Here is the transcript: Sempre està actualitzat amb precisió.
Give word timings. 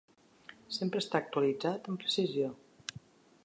Sempre 0.77 1.01
està 1.05 1.21
actualitzat 1.21 1.91
amb 1.91 2.03
precisió. 2.05 2.51